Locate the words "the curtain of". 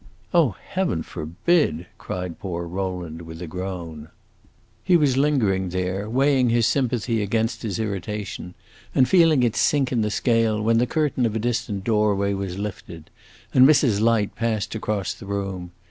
10.79-11.35